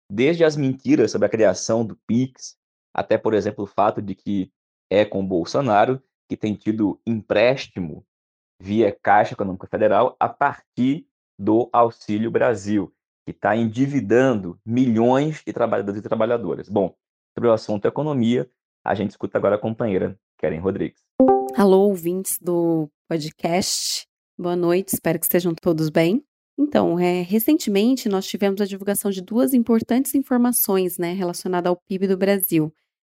Desde 0.09 0.43
as 0.43 0.55
mentiras 0.55 1.11
sobre 1.11 1.25
a 1.25 1.29
criação 1.29 1.85
do 1.85 1.95
PIX, 2.07 2.57
até, 2.93 3.17
por 3.17 3.33
exemplo, 3.33 3.65
o 3.65 3.67
fato 3.67 4.01
de 4.01 4.15
que 4.15 4.51
é 4.89 5.03
com 5.03 5.25
Bolsonaro 5.25 6.01
que 6.29 6.37
tem 6.37 6.55
tido 6.55 6.99
empréstimo 7.05 8.05
via 8.61 8.91
Caixa 8.91 9.33
Econômica 9.33 9.67
Federal 9.67 10.15
a 10.19 10.27
partir 10.27 11.07
do 11.39 11.69
Auxílio 11.71 12.31
Brasil, 12.31 12.93
que 13.25 13.31
está 13.31 13.55
endividando 13.55 14.59
milhões 14.65 15.43
de 15.45 15.53
trabalhadores 15.53 15.99
e 15.99 16.03
trabalhadoras. 16.03 16.67
Bom, 16.67 16.95
sobre 17.37 17.49
o 17.49 17.53
assunto 17.53 17.87
economia, 17.87 18.49
a 18.83 18.95
gente 18.95 19.11
escuta 19.11 19.37
agora 19.37 19.55
a 19.55 19.59
companheira 19.59 20.19
Karen 20.37 20.59
Rodrigues. 20.59 21.01
Alô, 21.55 21.87
ouvintes 21.87 22.39
do 22.39 22.89
podcast. 23.07 24.07
Boa 24.37 24.55
noite, 24.55 24.89
espero 24.93 25.19
que 25.19 25.25
estejam 25.25 25.53
todos 25.53 25.89
bem. 25.89 26.26
Então, 26.57 26.99
é, 26.99 27.21
recentemente 27.21 28.09
nós 28.09 28.25
tivemos 28.25 28.59
a 28.59 28.65
divulgação 28.65 29.11
de 29.11 29.21
duas 29.21 29.53
importantes 29.53 30.15
informações 30.15 30.97
né, 30.97 31.13
relacionadas 31.13 31.69
ao 31.69 31.77
PIB 31.77 32.07
do 32.07 32.17
Brasil, 32.17 32.73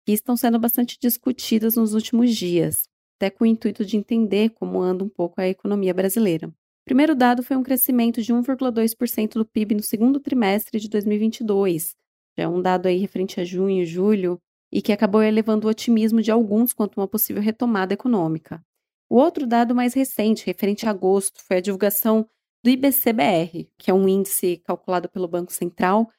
que 0.05 0.11
estão 0.11 0.35
sendo 0.35 0.59
bastante 0.59 0.97
discutidas 1.01 1.75
nos 1.75 1.93
últimos 1.93 2.35
dias, 2.35 2.89
até 3.17 3.29
com 3.29 3.45
o 3.45 3.47
intuito 3.47 3.85
de 3.85 3.95
entender 3.95 4.49
como 4.49 4.81
anda 4.81 5.03
um 5.03 5.09
pouco 5.09 5.39
a 5.39 5.47
economia 5.47 5.93
brasileira. 5.93 6.47
O 6.47 6.53
primeiro 6.85 7.15
dado 7.15 7.41
foi 7.41 7.55
um 7.55 7.63
crescimento 7.63 8.21
de 8.21 8.33
1,2% 8.33 9.33
do 9.33 9.45
PIB 9.45 9.75
no 9.75 9.83
segundo 9.83 10.19
trimestre 10.19 10.79
de 10.79 10.89
2022, 10.89 11.95
já 12.37 12.43
é 12.43 12.47
um 12.47 12.61
dado 12.61 12.87
aí 12.87 12.97
referente 12.97 13.39
a 13.39 13.45
junho 13.45 13.83
e 13.83 13.85
julho, 13.85 14.39
e 14.71 14.81
que 14.81 14.91
acabou 14.91 15.21
elevando 15.21 15.67
o 15.67 15.69
otimismo 15.69 16.21
de 16.21 16.31
alguns 16.31 16.73
quanto 16.73 16.99
a 16.99 17.03
uma 17.03 17.07
possível 17.07 17.41
retomada 17.41 17.93
econômica. 17.93 18.63
O 19.09 19.15
outro 19.15 19.47
dado 19.47 19.73
mais 19.73 19.93
recente, 19.93 20.45
referente 20.45 20.85
a 20.85 20.91
agosto, 20.91 21.41
foi 21.43 21.57
a 21.57 21.61
divulgação 21.61 22.27
do 22.63 22.69
IBCBR, 22.69 23.69
que 23.77 23.89
é 23.89 23.93
um 23.93 24.07
índice 24.07 24.57
calculado 24.65 25.09
pelo 25.09 25.27
Banco 25.27 25.51
Central, 25.51 26.09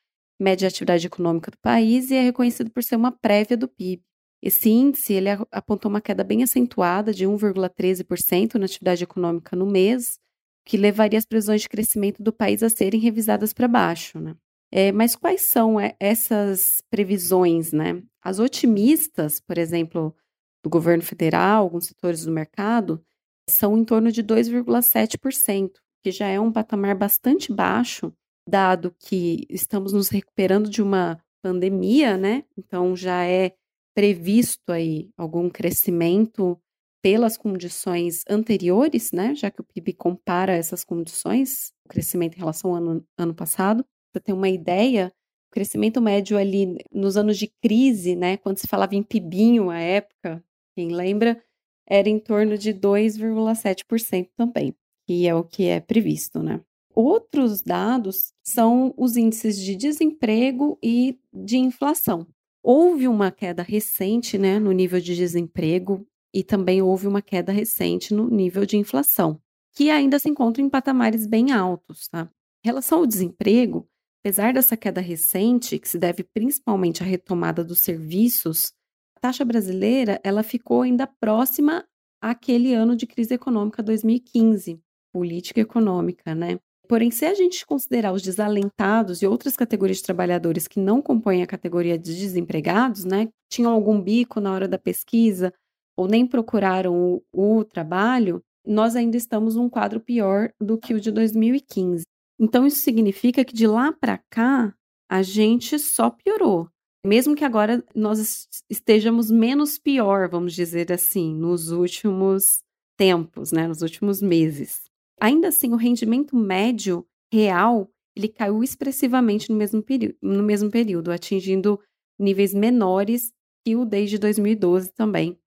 mede 0.41 0.65
a 0.65 0.69
atividade 0.69 1.07
econômica 1.07 1.51
do 1.51 1.59
país 1.59 2.11
e 2.11 2.15
é 2.15 2.23
reconhecido 2.23 2.71
por 2.71 2.83
ser 2.83 2.97
uma 2.97 3.13
prévia 3.13 3.57
do 3.57 3.69
PIB. 3.69 4.03
Esse 4.43 4.71
índice 4.71 5.13
ele 5.13 5.29
apontou 5.53 5.91
uma 5.91 6.01
queda 6.01 6.25
bem 6.25 6.43
acentuada 6.43 7.13
de 7.13 7.27
1,13% 7.27 8.55
na 8.55 8.65
atividade 8.65 9.05
econômica 9.05 9.55
no 9.55 9.67
mês, 9.67 10.19
que 10.65 10.79
levaria 10.79 11.19
as 11.19 11.27
previsões 11.27 11.63
de 11.63 11.69
crescimento 11.69 12.23
do 12.23 12.33
país 12.33 12.63
a 12.63 12.71
serem 12.71 13.01
revisadas 13.01 13.53
para 13.53 13.69
baixo. 13.69 14.19
Né? 14.19 14.35
É, 14.73 14.93
mas 14.93 15.15
quais 15.15 15.43
são 15.43 15.79
é, 15.79 15.95
essas 16.01 16.81
previsões, 16.91 17.73
né? 17.73 18.03
As 18.23 18.39
otimistas, 18.39 19.41
por 19.41 19.59
exemplo, 19.59 20.15
do 20.63 20.71
governo 20.71 21.03
federal, 21.03 21.65
alguns 21.65 21.87
setores 21.87 22.25
do 22.25 22.31
mercado, 22.31 23.05
são 23.49 23.77
em 23.77 23.85
torno 23.85 24.13
de 24.13 24.23
2,7%, 24.23 25.73
que 26.03 26.11
já 26.11 26.27
é 26.27 26.41
um 26.41 26.53
patamar 26.53 26.97
bastante 26.97 27.53
baixo, 27.53 28.13
dado 28.49 28.95
que 28.99 29.47
estamos 29.49 29.93
nos 29.93 30.09
recuperando 30.09 30.69
de 30.69 30.83
uma 30.83 31.23
pandemia, 31.43 32.17
né? 32.17 32.45
Então 32.57 32.97
já 32.97 33.25
é 33.25 33.55
previsto 33.95 34.73
aí 34.73 35.11
algum 35.17 35.49
crescimento 35.51 36.59
pelas 37.03 37.37
condições 37.37 38.23
anteriores, 38.29 39.11
né? 39.13 39.35
Já 39.35 39.51
que 39.51 39.61
o 39.61 39.65
PIB 39.65 39.95
compara 39.95 40.53
essas 40.53 40.85
condições, 40.85 41.73
o 41.85 41.89
crescimento 41.89 42.37
em 42.37 42.41
relação 42.41 42.71
ao 42.71 42.77
ano, 42.77 43.05
ano 43.19 43.35
passado 43.35 43.85
para 44.13 44.21
ter 44.21 44.33
uma 44.33 44.49
ideia, 44.49 45.13
o 45.51 45.53
crescimento 45.53 46.01
médio 46.01 46.37
ali 46.37 46.77
nos 46.93 47.17
anos 47.17 47.39
de 47.39 47.49
crise, 47.63 48.15
né, 48.15 48.37
quando 48.37 48.59
se 48.59 48.67
falava 48.67 48.95
em 48.95 49.03
pibinho 49.03 49.71
à 49.71 49.79
época, 49.79 50.45
quem 50.77 50.89
lembra, 50.89 51.43
era 51.87 52.09
em 52.09 52.19
torno 52.19 52.57
de 52.57 52.73
2,7% 52.73 54.29
também, 54.37 54.75
que 55.11 55.27
é 55.27 55.35
o 55.35 55.43
que 55.43 55.65
é 55.65 55.81
previsto, 55.81 56.41
né? 56.41 56.61
Outros 56.95 57.63
dados 57.63 58.33
são 58.45 58.95
os 58.97 59.17
índices 59.17 59.59
de 59.59 59.75
desemprego 59.75 60.79
e 60.81 61.19
de 61.35 61.59
inflação. 61.59 62.29
Houve 62.63 63.09
uma 63.09 63.33
queda 63.33 63.61
recente 63.61 64.39
né, 64.39 64.61
no 64.61 64.71
nível 64.71 65.01
de 65.01 65.17
desemprego 65.17 66.07
e 66.33 66.45
também 66.45 66.81
houve 66.81 67.09
uma 67.09 67.21
queda 67.21 67.51
recente 67.51 68.15
no 68.15 68.31
nível 68.31 68.65
de 68.65 68.77
inflação, 68.77 69.41
que 69.75 69.91
ainda 69.91 70.17
se 70.21 70.29
encontra 70.29 70.63
em 70.63 70.69
patamares 70.69 71.27
bem 71.27 71.51
altos. 71.51 72.07
Tá? 72.07 72.31
Em 72.65 72.69
relação 72.69 72.99
ao 72.99 73.07
desemprego, 73.07 73.89
Apesar 74.23 74.53
dessa 74.53 74.77
queda 74.77 75.01
recente, 75.01 75.79
que 75.79 75.89
se 75.89 75.99
deve 75.99 76.23
principalmente 76.23 77.03
à 77.03 77.07
retomada 77.07 77.65
dos 77.65 77.81
serviços, 77.81 78.75
a 79.17 79.21
taxa 79.21 79.47
brasileira 79.47 80.21
ela 80.23 80.43
ficou 80.43 80.83
ainda 80.83 81.07
próxima 81.07 81.89
àquele 82.21 82.75
ano 82.75 82.95
de 82.95 83.07
crise 83.07 83.33
econômica 83.33 83.83
2015, 83.83 84.79
política 85.13 85.61
econômica, 85.61 86.35
né? 86.35 86.59
Porém, 86.91 87.11
se 87.11 87.25
a 87.25 87.35
gente 87.35 87.65
considerar 87.65 88.13
os 88.13 88.21
desalentados 88.21 89.23
e 89.23 89.27
outras 89.27 89.55
categorias 89.55 89.99
de 89.99 90.03
trabalhadores 90.03 90.67
que 90.67 90.81
não 90.81 91.01
compõem 91.01 91.41
a 91.41 91.47
categoria 91.47 91.97
de 91.97 92.19
desempregados, 92.19 93.05
né, 93.05 93.29
tinham 93.49 93.71
algum 93.71 94.01
bico 94.01 94.41
na 94.41 94.53
hora 94.53 94.67
da 94.67 94.77
pesquisa 94.77 95.55
ou 95.97 96.09
nem 96.09 96.27
procuraram 96.27 97.23
o, 97.33 97.59
o 97.59 97.65
trabalho, 97.65 98.43
nós 98.67 98.97
ainda 98.97 99.17
estamos 99.17 99.55
num 99.55 99.69
quadro 99.69 100.01
pior 100.01 100.53
do 100.61 100.77
que 100.77 100.93
o 100.93 101.01
de 101.01 101.13
2015. 101.13 102.03
Então, 102.41 102.67
isso 102.67 102.81
significa 102.81 103.45
que 103.45 103.55
de 103.55 103.69
lá 103.69 103.93
para 103.93 104.19
cá, 104.29 104.75
a 105.09 105.23
gente 105.23 105.79
só 105.79 106.11
piorou. 106.11 106.69
Mesmo 107.07 107.37
que 107.37 107.45
agora 107.45 107.85
nós 107.95 108.49
estejamos 108.69 109.31
menos 109.31 109.79
pior, 109.79 110.29
vamos 110.29 110.55
dizer 110.55 110.91
assim, 110.91 111.35
nos 111.35 111.71
últimos 111.71 112.65
tempos, 112.97 113.53
né, 113.53 113.69
nos 113.69 113.81
últimos 113.81 114.21
meses. 114.21 114.90
Ainda 115.21 115.49
assim, 115.49 115.73
o 115.73 115.77
rendimento 115.77 116.35
médio 116.35 117.07
real 117.33 117.93
ele 118.17 118.29
caiu 118.29 118.63
expressivamente 118.63 119.51
no 119.51 119.57
mesmo, 119.57 119.85
no 120.21 120.43
mesmo 120.43 120.71
período, 120.71 121.13
atingindo 121.13 121.81
níveis 122.19 122.53
menores 122.53 123.33
que 123.65 123.77
o 123.77 123.85
desde 123.85 124.19
2012 124.19 124.93
também. 124.93 125.39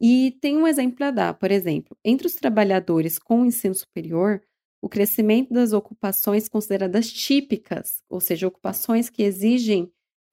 E 0.00 0.36
tem 0.40 0.56
um 0.56 0.66
exemplo 0.66 1.04
a 1.04 1.10
dar, 1.10 1.34
por 1.34 1.50
exemplo, 1.50 1.96
entre 2.04 2.26
os 2.26 2.34
trabalhadores 2.34 3.18
com 3.18 3.44
ensino 3.44 3.74
superior, 3.74 4.42
o 4.82 4.88
crescimento 4.88 5.52
das 5.52 5.72
ocupações 5.72 6.48
consideradas 6.48 7.10
típicas, 7.10 8.02
ou 8.08 8.20
seja, 8.20 8.46
ocupações 8.46 9.08
que 9.08 9.22
exigem 9.22 9.90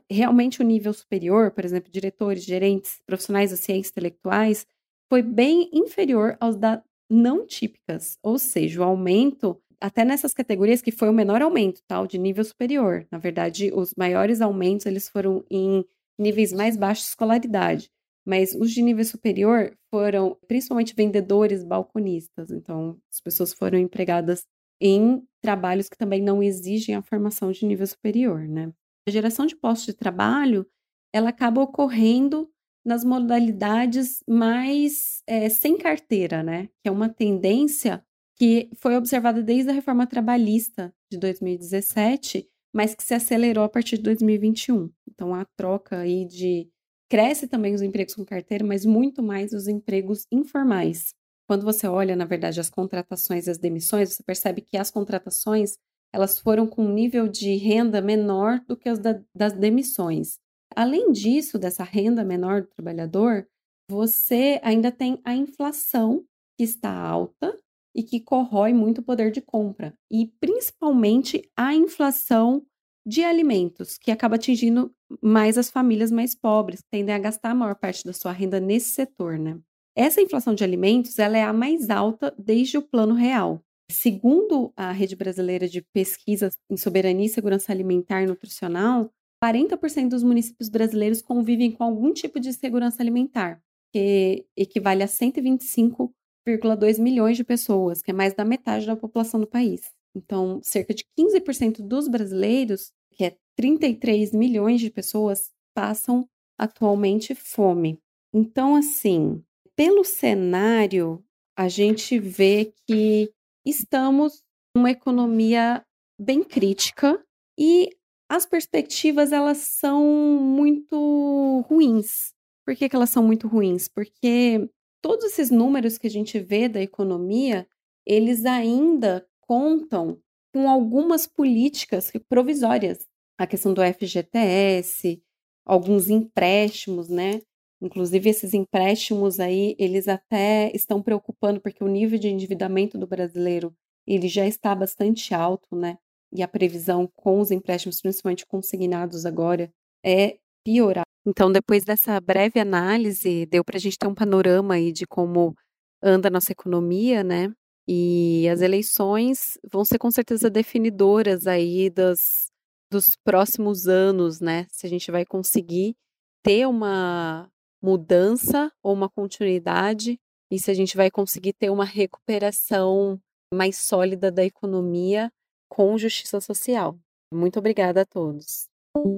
realmente 0.10 0.62
o 0.62 0.65
um 0.65 0.67
nível 0.67 0.91
superior, 0.91 1.51
por 1.51 1.63
exemplo, 1.63 1.89
diretores, 1.89 2.43
gerentes, 2.43 3.01
profissionais 3.05 3.51
da 3.51 3.57
ciência 3.57 3.91
intelectuais, 3.91 4.67
foi 5.10 5.21
bem 5.21 5.69
inferior 5.71 6.36
aos 6.39 6.57
da 6.57 6.83
não 7.11 7.45
típicas, 7.45 8.17
ou 8.23 8.39
seja, 8.39 8.81
o 8.81 8.83
aumento 8.83 9.61
até 9.81 10.05
nessas 10.05 10.33
categorias 10.33 10.81
que 10.81 10.91
foi 10.91 11.09
o 11.09 11.13
menor 11.13 11.41
aumento, 11.41 11.81
tal, 11.87 12.05
de 12.05 12.17
nível 12.17 12.43
superior. 12.43 13.05
Na 13.11 13.17
verdade, 13.17 13.71
os 13.73 13.93
maiores 13.97 14.39
aumentos 14.39 14.85
eles 14.85 15.09
foram 15.09 15.43
em 15.49 15.83
níveis 16.19 16.53
mais 16.53 16.77
baixos 16.77 17.05
de 17.05 17.09
escolaridade, 17.09 17.89
mas 18.25 18.53
os 18.53 18.71
de 18.71 18.81
nível 18.81 19.03
superior 19.03 19.75
foram 19.89 20.37
principalmente 20.47 20.93
vendedores, 20.95 21.63
balconistas. 21.63 22.51
Então, 22.51 22.97
as 23.11 23.19
pessoas 23.19 23.53
foram 23.53 23.79
empregadas 23.79 24.45
em 24.79 25.23
trabalhos 25.41 25.89
que 25.89 25.97
também 25.97 26.21
não 26.21 26.41
exigem 26.43 26.95
a 26.95 27.01
formação 27.01 27.51
de 27.51 27.65
nível 27.65 27.87
superior, 27.87 28.47
né? 28.47 28.71
A 29.07 29.11
geração 29.11 29.47
de 29.47 29.55
postos 29.55 29.87
de 29.87 29.93
trabalho, 29.93 30.65
ela 31.11 31.29
acaba 31.29 31.61
ocorrendo 31.61 32.49
nas 32.85 33.03
modalidades 33.03 34.23
mais 34.27 35.21
é, 35.27 35.50
sem 35.50 35.77
carteira, 35.77 36.41
né? 36.41 36.67
Que 36.81 36.89
é 36.89 36.91
uma 36.91 37.09
tendência 37.09 38.03
que 38.38 38.69
foi 38.77 38.95
observada 38.95 39.43
desde 39.43 39.69
a 39.69 39.73
reforma 39.73 40.07
trabalhista 40.07 40.93
de 41.11 41.17
2017, 41.17 42.47
mas 42.73 42.95
que 42.95 43.03
se 43.03 43.13
acelerou 43.13 43.63
a 43.63 43.69
partir 43.69 43.97
de 43.97 44.03
2021. 44.03 44.89
Então, 45.07 45.33
a 45.35 45.45
troca 45.55 46.00
aí 46.00 46.25
de. 46.25 46.67
Cresce 47.09 47.45
também 47.45 47.73
os 47.73 47.81
empregos 47.81 48.15
com 48.15 48.23
carteira, 48.23 48.65
mas 48.65 48.85
muito 48.85 49.21
mais 49.21 49.51
os 49.51 49.67
empregos 49.67 50.25
informais. 50.31 51.13
Quando 51.45 51.65
você 51.65 51.85
olha, 51.85 52.15
na 52.15 52.23
verdade, 52.23 52.61
as 52.61 52.69
contratações 52.69 53.47
e 53.47 53.51
as 53.51 53.57
demissões, 53.57 54.13
você 54.13 54.23
percebe 54.23 54.61
que 54.61 54.77
as 54.77 54.89
contratações 54.89 55.75
elas 56.13 56.39
foram 56.39 56.67
com 56.67 56.85
um 56.85 56.93
nível 56.93 57.27
de 57.27 57.55
renda 57.55 58.01
menor 58.01 58.59
do 58.67 58.75
que 58.75 58.89
as 58.89 59.00
da, 59.00 59.21
das 59.35 59.53
demissões. 59.53 60.39
Além 60.75 61.11
disso, 61.11 61.57
dessa 61.59 61.83
renda 61.83 62.23
menor 62.23 62.61
do 62.61 62.67
trabalhador, 62.67 63.47
você 63.89 64.59
ainda 64.63 64.91
tem 64.91 65.19
a 65.23 65.35
inflação 65.35 66.23
que 66.57 66.63
está 66.63 66.91
alta 66.93 67.57
e 67.95 68.03
que 68.03 68.19
corrói 68.19 68.73
muito 68.73 68.99
o 68.99 69.03
poder 69.03 69.31
de 69.31 69.41
compra, 69.41 69.93
e 70.09 70.27
principalmente 70.39 71.41
a 71.57 71.75
inflação 71.75 72.65
de 73.05 73.23
alimentos, 73.23 73.97
que 73.97 74.11
acaba 74.11 74.35
atingindo 74.35 74.93
mais 75.21 75.57
as 75.57 75.69
famílias 75.69 76.11
mais 76.11 76.35
pobres, 76.35 76.81
que 76.81 76.89
tendem 76.89 77.13
a 77.13 77.19
gastar 77.19 77.51
a 77.51 77.55
maior 77.55 77.75
parte 77.75 78.05
da 78.05 78.13
sua 78.13 78.31
renda 78.31 78.59
nesse 78.59 78.91
setor, 78.91 79.37
né? 79.37 79.59
Essa 79.95 80.21
inflação 80.21 80.53
de 80.55 80.63
alimentos, 80.63 81.19
ela 81.19 81.37
é 81.37 81.43
a 81.43 81.51
mais 81.51 81.89
alta 81.89 82.33
desde 82.37 82.77
o 82.77 82.81
Plano 82.81 83.13
Real. 83.13 83.61
Segundo 83.91 84.71
a 84.77 84.91
Rede 84.91 85.17
Brasileira 85.17 85.67
de 85.67 85.81
Pesquisa 85.93 86.49
em 86.69 86.77
Soberania 86.77 87.25
e 87.25 87.29
Segurança 87.29 87.73
Alimentar 87.73 88.23
e 88.23 88.27
Nutricional, 88.27 89.11
40% 89.43 90.10
dos 90.10 90.24
municípios 90.24 90.69
brasileiros 90.69 91.21
convivem 91.21 91.71
com 91.71 91.83
algum 91.83 92.13
tipo 92.13 92.39
de 92.39 92.53
segurança 92.53 93.01
alimentar, 93.01 93.62
que 93.91 94.45
equivale 94.55 95.03
a 95.03 95.07
125,2 95.07 97.00
milhões 97.00 97.38
de 97.38 97.43
pessoas, 97.43 98.01
que 98.01 98.12
é 98.12 98.13
mais 98.13 98.33
da 98.33 98.45
metade 98.45 98.86
da 98.86 98.95
população 98.95 99.39
do 99.39 99.48
país. 99.48 99.91
Então, 100.15 100.60
cerca 100.62 100.93
de 100.93 101.05
15% 101.17 101.81
dos 101.81 102.07
brasileiros, 102.07 102.91
que 103.13 103.24
é 103.24 103.36
33 103.55 104.31
milhões 104.33 104.79
de 104.79 104.89
pessoas, 104.89 105.50
passam 105.74 106.27
atualmente 106.59 107.33
fome. 107.33 107.98
Então, 108.33 108.75
assim, 108.75 109.44
pelo 109.75 110.03
cenário, 110.03 111.24
a 111.57 111.68
gente 111.68 112.20
vê 112.20 112.74
que 112.87 113.31
estamos 113.65 114.44
numa 114.75 114.92
economia 114.92 115.83
bem 116.20 116.44
crítica 116.44 117.24
e 117.57 117.89
as 118.31 118.46
perspectivas 118.46 119.33
elas 119.33 119.57
são 119.57 120.05
muito 120.05 121.65
ruins. 121.67 122.33
Por 122.65 122.74
que, 122.77 122.87
que 122.87 122.96
elas 122.96 123.09
são 123.09 123.22
muito 123.22 123.46
ruins? 123.46 123.89
Porque 123.89 124.70
todos 125.01 125.25
esses 125.25 125.51
números 125.51 125.98
que 125.98 126.07
a 126.07 126.09
gente 126.09 126.39
vê 126.39 126.70
da 126.70 126.81
economia, 126.81 127.67
eles 128.05 128.46
ainda 128.46 129.27
contam 129.41 130.17
com 130.53 130.70
algumas 130.70 131.27
políticas 131.27 132.09
provisórias. 132.29 133.05
A 133.37 133.46
questão 133.46 133.74
do 133.74 133.81
FGTS, 133.83 135.22
alguns 135.65 136.09
empréstimos, 136.09 137.09
né? 137.09 137.41
Inclusive, 137.81 138.29
esses 138.29 138.53
empréstimos 138.53 139.41
aí, 139.41 139.75
eles 139.77 140.07
até 140.07 140.72
estão 140.74 141.01
preocupando, 141.03 141.59
porque 141.59 141.83
o 141.83 141.87
nível 141.89 142.17
de 142.17 142.29
endividamento 142.29 142.98
do 142.98 143.05
brasileiro, 143.05 143.75
ele 144.07 144.29
já 144.29 144.48
está 144.48 144.74
bastante 144.74 145.33
alto, 145.33 145.75
né? 145.75 145.98
E 146.33 146.41
a 146.41 146.48
previsão 146.48 147.09
com 147.15 147.39
os 147.39 147.51
empréstimos, 147.51 148.01
principalmente 148.01 148.46
consignados 148.46 149.25
agora, 149.25 149.72
é 150.03 150.37
piorar. 150.63 151.05
Então, 151.25 151.51
depois 151.51 151.83
dessa 151.83 152.20
breve 152.20 152.59
análise, 152.59 153.46
deu 153.46 153.63
para 153.63 153.77
a 153.77 153.79
gente 153.79 153.98
ter 153.98 154.07
um 154.07 154.15
panorama 154.15 154.75
aí 154.75 154.91
de 154.91 155.05
como 155.05 155.55
anda 156.01 156.29
a 156.29 156.31
nossa 156.31 156.51
economia, 156.51 157.24
né? 157.24 157.53
E 157.87 158.48
as 158.50 158.61
eleições 158.61 159.57
vão 159.72 159.83
ser 159.83 160.00
com 160.00 160.09
certeza 160.09 160.50
definidoras 160.50 161.46
aí 161.46 161.89
das, 161.89 162.50
dos 162.91 163.15
próximos 163.24 163.87
anos, 163.87 164.39
né? 164.39 164.65
Se 164.72 164.85
a 164.85 164.89
gente 164.89 165.11
vai 165.11 165.25
conseguir 165.25 165.96
ter 166.44 166.67
uma 166.67 167.50
mudança 167.81 168.72
ou 168.83 168.94
uma 168.94 169.09
continuidade 169.09 170.20
e 170.51 170.59
se 170.59 170.70
a 170.72 170.74
gente 170.74 170.96
vai 170.96 171.09
conseguir 171.09 171.53
ter 171.53 171.70
uma 171.70 171.85
recuperação 171.85 173.20
mais 173.53 173.77
sólida 173.77 174.31
da 174.31 174.44
economia 174.44 175.31
com 175.72 175.98
justiça 175.98 176.42
social. 176.42 176.98
Muito 177.34 177.57
obrigada 177.57 178.01
a 178.01 178.05
todos. 178.05 178.68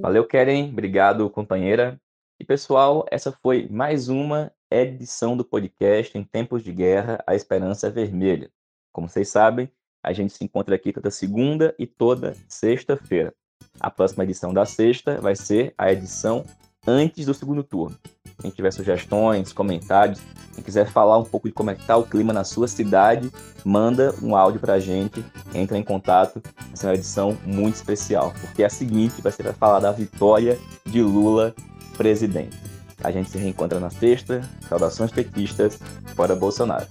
Valeu, 0.01 0.23
Keren. 0.23 0.69
Obrigado, 0.69 1.27
companheira. 1.27 1.99
E 2.39 2.45
pessoal, 2.45 3.07
essa 3.09 3.31
foi 3.31 3.67
mais 3.67 4.07
uma 4.07 4.51
edição 4.69 5.35
do 5.35 5.43
podcast 5.43 6.15
Em 6.15 6.23
Tempos 6.23 6.63
de 6.63 6.71
Guerra, 6.71 7.23
a 7.25 7.33
Esperança 7.33 7.87
é 7.87 7.89
Vermelha. 7.89 8.51
Como 8.91 9.09
vocês 9.09 9.29
sabem, 9.29 9.67
a 10.03 10.13
gente 10.13 10.33
se 10.33 10.43
encontra 10.43 10.75
aqui 10.75 10.93
toda 10.93 11.09
segunda 11.09 11.73
e 11.79 11.87
toda 11.87 12.35
sexta-feira. 12.47 13.33
A 13.79 13.89
próxima 13.89 14.23
edição 14.23 14.53
da 14.53 14.63
sexta 14.63 15.19
vai 15.19 15.35
ser 15.35 15.73
a 15.75 15.91
edição 15.91 16.45
antes 16.85 17.25
do 17.25 17.33
segundo 17.33 17.63
turno. 17.63 17.97
Quem 18.39 18.51
tiver 18.51 18.71
sugestões, 18.71 19.53
comentários, 19.53 20.19
quem 20.53 20.63
quiser 20.63 20.87
falar 20.89 21.17
um 21.17 21.23
pouco 21.23 21.47
de 21.47 21.53
como 21.53 21.71
é 21.71 21.75
que 21.75 21.85
tá 21.85 21.97
o 21.97 22.03
clima 22.03 22.33
na 22.33 22.43
sua 22.43 22.67
cidade, 22.67 23.31
manda 23.65 24.13
um 24.21 24.35
áudio 24.35 24.59
para 24.59 24.73
a 24.73 24.79
gente, 24.79 25.23
entra 25.53 25.77
em 25.77 25.83
contato. 25.83 26.41
Essa 26.71 26.87
é 26.87 26.89
uma 26.89 26.95
edição 26.95 27.37
muito 27.45 27.75
especial, 27.75 28.33
porque 28.41 28.63
é 28.63 28.65
a 28.65 28.69
seguinte 28.69 29.21
vai 29.21 29.31
ser 29.31 29.43
para 29.43 29.53
falar 29.53 29.79
da 29.79 29.91
vitória 29.91 30.59
de 30.85 31.01
Lula 31.01 31.55
presidente. 31.97 32.57
A 33.03 33.11
gente 33.11 33.29
se 33.29 33.37
reencontra 33.37 33.79
na 33.79 33.89
sexta. 33.89 34.41
Saudações 34.69 35.11
petistas. 35.11 35.77
Fora 36.15 36.35
Bolsonaro. 36.35 36.87